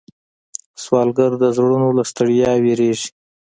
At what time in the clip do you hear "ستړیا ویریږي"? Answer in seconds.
2.11-3.09